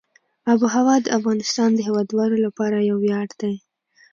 [0.51, 3.53] آب وهوا د افغانستان د هیوادوالو لپاره یو ویاړ دی.